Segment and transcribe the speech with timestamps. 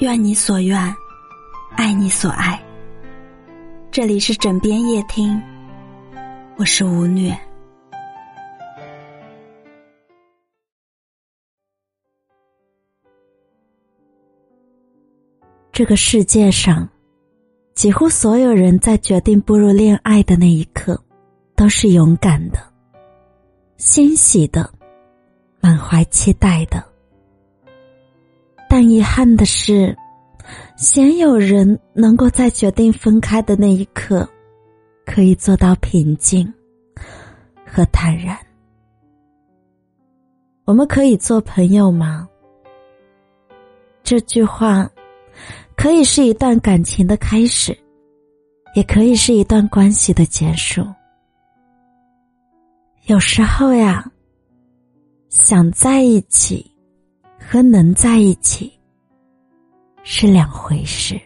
[0.00, 0.96] 愿你所愿，
[1.76, 2.58] 爱你所爱。
[3.90, 5.38] 这里是枕边夜听，
[6.56, 7.38] 我是吴虐。
[15.70, 16.88] 这个世界上，
[17.74, 20.98] 几乎所有人在决定步入恋爱的那一刻，
[21.54, 22.58] 都是勇敢的、
[23.76, 24.72] 欣喜的、
[25.60, 26.89] 满怀期待的。
[28.82, 29.94] 但遗憾的是，
[30.74, 34.26] 鲜有人能够在决定分开的那一刻，
[35.04, 36.50] 可以做到平静
[37.66, 38.34] 和坦然。
[40.64, 42.26] 我们可以做朋友吗？
[44.02, 44.90] 这句话，
[45.76, 47.78] 可以是一段感情的开始，
[48.74, 50.82] 也可以是一段关系的结束。
[53.08, 54.10] 有时候呀，
[55.28, 56.69] 想在一起。
[57.52, 58.72] 和能在一起
[60.04, 61.20] 是两回事。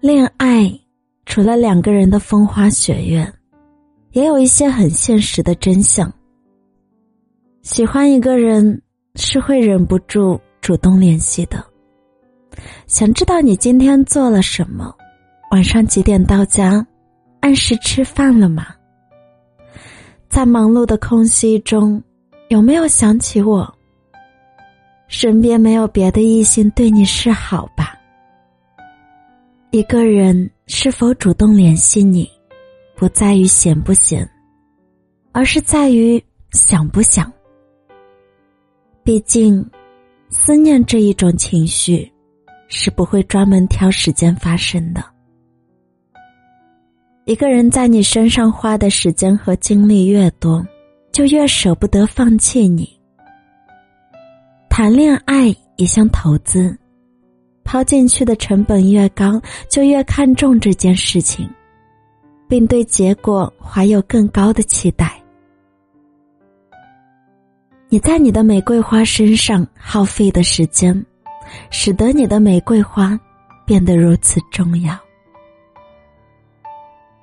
[0.00, 0.72] 恋爱
[1.26, 3.30] 除了两个人的风花雪月，
[4.12, 6.10] 也有一些很现实的真相。
[7.60, 8.80] 喜欢一个人
[9.16, 11.62] 是会忍不住主动联系的，
[12.86, 14.96] 想知道你今天做了什么，
[15.50, 16.86] 晚上几点到家，
[17.40, 18.68] 按时吃饭了吗？
[20.30, 22.02] 在忙碌的空隙中。
[22.52, 23.66] 有没有想起我？
[25.08, 27.98] 身边没有别的异性对你示好吧？
[29.70, 32.30] 一个人是否主动联系你，
[32.94, 34.28] 不在于闲不闲，
[35.32, 37.32] 而是在于想不想。
[39.02, 39.66] 毕竟，
[40.28, 42.12] 思念这一种情绪，
[42.68, 45.02] 是不会专门挑时间发生的。
[47.24, 50.62] 一个人在你身上花的时间和精力越多。
[51.12, 52.98] 就越舍不得放弃你。
[54.70, 56.76] 谈恋爱也像投资，
[57.62, 61.48] 抛进去的成本越高，就越看重这件事情，
[62.48, 65.22] 并对结果怀有更高的期待。
[67.90, 71.04] 你在你的玫瑰花身上耗费的时间，
[71.68, 73.20] 使得你的玫瑰花
[73.66, 74.98] 变得如此重要。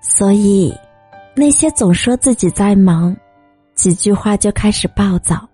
[0.00, 0.74] 所以，
[1.36, 3.14] 那些总说自己在忙。
[3.74, 5.48] 几句话就开始暴躁，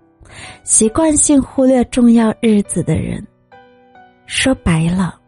[0.62, 3.26] 习惯性忽略重要日子的人，
[4.26, 5.19] 说白了，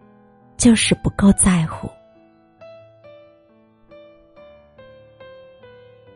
[0.57, 1.89] 就是不够在乎。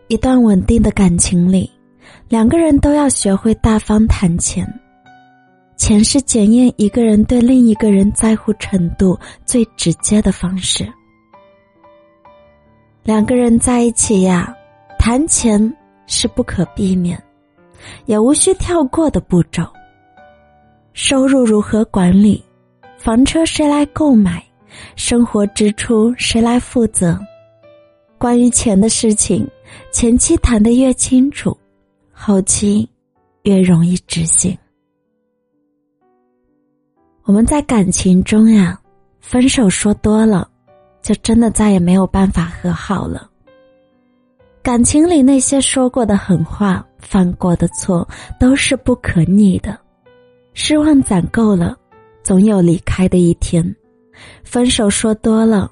[0.08, 1.70] 一段稳定的感情里，
[2.28, 4.66] 两个人都要学会大方谈钱。
[5.76, 10.86] 钱是检验一个人对另一个人在乎程度最直接的方式。
[13.02, 14.54] 两个人在一起呀，
[14.98, 15.76] 谈钱。
[16.06, 17.22] 是不可避免，
[18.06, 19.66] 也无需跳过的步骤。
[20.92, 22.42] 收入如何管理？
[22.98, 24.42] 房车谁来购买？
[24.94, 27.18] 生活支出谁来负责？
[28.18, 29.46] 关于钱的事情，
[29.92, 31.56] 前期谈的越清楚，
[32.10, 32.88] 后期
[33.42, 34.56] 越容易执行。
[37.24, 38.80] 我们在感情中呀，
[39.20, 40.48] 分手说多了，
[41.02, 43.30] 就真的再也没有办法和好了。
[44.66, 48.04] 感情里那些说过的狠话、犯过的错，
[48.36, 49.78] 都是不可逆的。
[50.54, 51.78] 失望攒够了，
[52.24, 53.62] 总有离开的一天；
[54.42, 55.70] 分手说多了，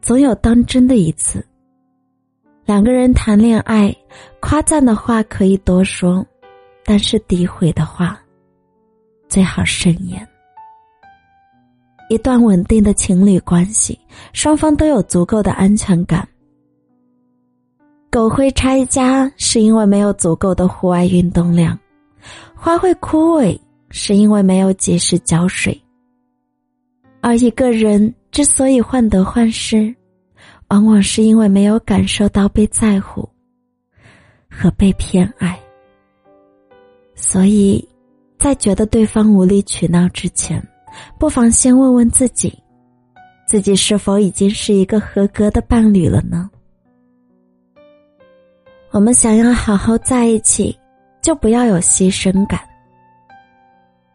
[0.00, 1.44] 总有当真的一次。
[2.64, 3.92] 两个人谈恋爱，
[4.38, 6.24] 夸赞的话可以多说，
[6.84, 8.16] 但是诋毁的话，
[9.28, 10.24] 最好慎言。
[12.08, 13.98] 一段稳定的情侣关系，
[14.32, 16.24] 双方都有足够的安全感。
[18.10, 21.76] 狗会拆家，是因为没有足够的户外运动量；
[22.54, 23.58] 花会枯萎，
[23.90, 25.78] 是因为没有及时浇水。
[27.20, 29.94] 而一个人之所以患得患失，
[30.68, 33.28] 往往是因为没有感受到被在乎
[34.48, 35.58] 和被偏爱。
[37.14, 37.86] 所以，
[38.38, 40.66] 在觉得对方无理取闹之前，
[41.18, 42.56] 不妨先问问自己：
[43.46, 46.48] 自己是否已经是一个合格的伴侣了呢？
[48.98, 50.76] 我们想要好好在一起，
[51.22, 52.58] 就不要有牺牲感。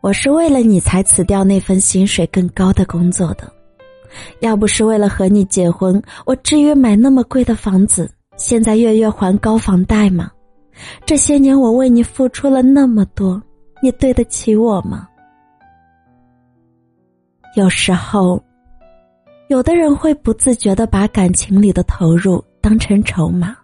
[0.01, 3.49] 我是为了你才辞掉那份薪水更高的工作的，
[4.41, 10.29] 要不是为了和你结婚，我至于买那么贵的房子，现在月月还高房贷吗？
[11.05, 13.41] 这些年我为你付出了那么多，
[13.81, 15.07] 你对得起我吗？
[17.55, 18.43] 有时候，
[19.47, 23.55] 有的人会不自觉的把感情里的投入当成筹码。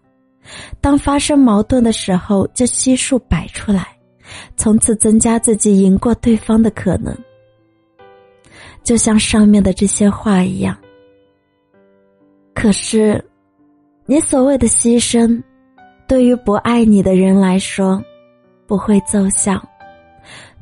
[0.81, 3.87] 当发生矛盾的时候，就悉数摆出来，
[4.57, 7.15] 从此增加自己赢过对方的可能，
[8.83, 10.77] 就像上面的这些话一样。
[12.53, 13.23] 可是，
[14.05, 15.41] 你所谓的牺牲，
[16.07, 18.03] 对于不爱你的人来说，
[18.67, 19.57] 不会奏效；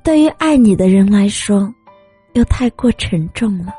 [0.04, 1.74] 对于爱你的人来说，
[2.34, 3.74] 又太过沉重了。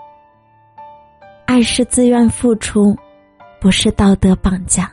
[1.46, 2.96] 爱是自愿付出，
[3.60, 4.92] 不是道德绑架。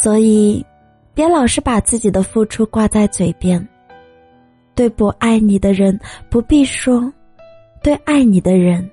[0.00, 0.64] 所以，
[1.12, 3.68] 别老是把自己的付出挂在嘴边。
[4.74, 6.00] 对不爱你的人
[6.30, 7.12] 不必说，
[7.82, 8.90] 对爱你的人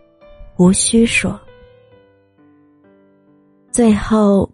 [0.58, 1.40] 无需说。
[3.72, 4.48] 最后，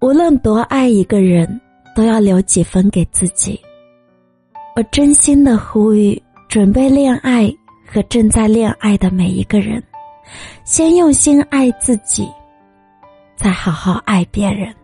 [0.00, 1.60] 无论多爱一个人，
[1.94, 3.58] 都要留几分给自己。
[4.74, 7.48] 我真心的呼吁，准备恋爱
[7.86, 9.80] 和正在恋爱的每一个人，
[10.64, 12.28] 先用心爱自己，
[13.36, 14.74] 再好好爱别人。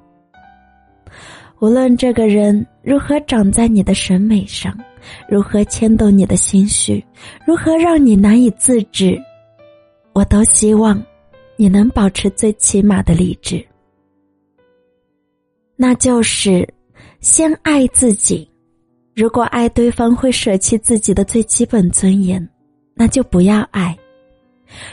[1.64, 4.78] 无论这个人如何长在你的审美上，
[5.26, 7.02] 如何牵动你的心绪，
[7.46, 9.18] 如何让你难以自制，
[10.12, 11.02] 我都希望
[11.56, 13.64] 你能保持最起码的理智。
[15.74, 16.68] 那就是
[17.20, 18.46] 先爱自己。
[19.14, 22.46] 如果爱对方会舍弃自己的最基本尊严，
[22.92, 23.96] 那就不要爱；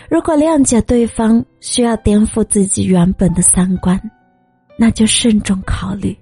[0.10, 4.02] 如果谅解对方需要颠覆自己原本的三观，
[4.78, 6.18] 那就慎重考虑。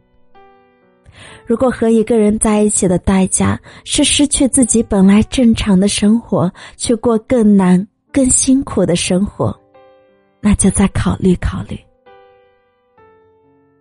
[1.50, 9.60] 如果和一个人在一起的代价是失去自己本来正常的生活，去过更难、更辛苦的生活，
[10.42, 11.75] 那就再考虑考虑。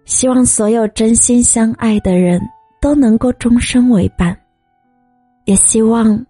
[0.07, 2.41] 希望所有真心相爱的人
[2.81, 4.35] 都能够终生为伴，
[5.45, 6.25] 也希望，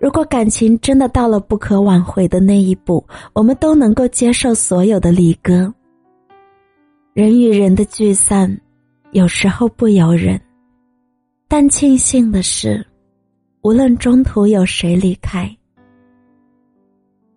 [0.00, 5.70] 如果感情真的到了不可挽回的那一步，我们都能够接受所有的离歌。
[7.12, 8.58] 人与人的聚散，
[9.10, 10.40] 有时候不由人。
[11.54, 12.82] 但庆幸的是，
[13.60, 15.54] 无论中途有谁离开，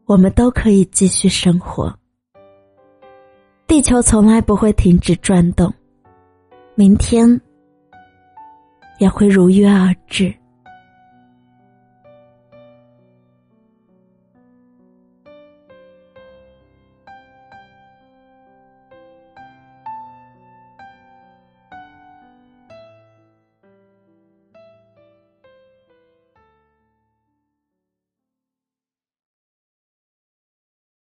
[0.05, 1.93] 我们都可以继续生活。
[3.67, 5.69] 地球从来不会停止转动，
[6.75, 7.29] 明天
[8.99, 10.33] 也会如约而至。